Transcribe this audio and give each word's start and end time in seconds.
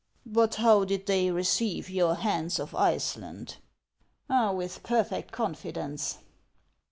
"But 0.25 0.55
how 0.55 0.83
did 0.83 1.05
they 1.05 1.29
receive 1.29 1.87
your 1.87 2.15
Hans 2.15 2.57
of 2.59 2.73
Iceland?"" 2.73 3.57
With 4.51 4.81
perfect 4.81 5.31
confidence." 5.31 6.17